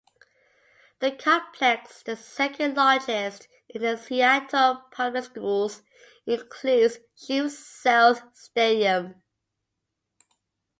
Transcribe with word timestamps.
The 0.97 1.11
complex, 1.11 2.01
the 2.01 2.15
second 2.15 2.75
largest 2.75 3.47
in 3.69 3.83
the 3.83 3.97
Seattle 3.99 4.83
Public 4.89 5.25
Schools, 5.25 5.83
includes 6.25 6.97
Chief 7.15 7.51
Sealth 7.51 8.23
Stadium. 8.35 9.21